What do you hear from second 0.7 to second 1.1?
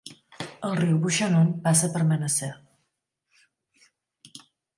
riu